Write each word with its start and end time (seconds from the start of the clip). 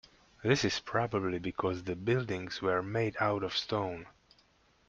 This 0.41 0.65
is 0.65 0.79
probably 0.79 1.37
because 1.37 1.83
the 1.83 1.95
buildings 1.95 2.59
were 2.59 2.81
made 2.81 3.15
out 3.19 3.43
of 3.43 3.55
stone. 3.55 4.07